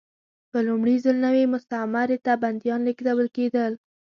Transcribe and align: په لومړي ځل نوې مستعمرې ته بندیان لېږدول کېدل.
په 0.51 0.59
لومړي 0.67 0.95
ځل 1.05 1.17
نوې 1.25 1.43
مستعمرې 1.53 2.17
ته 2.25 2.33
بندیان 2.43 2.79
لېږدول 2.87 3.27
کېدل. 3.37 3.71